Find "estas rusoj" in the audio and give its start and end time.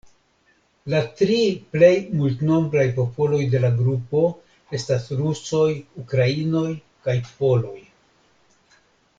4.79-5.69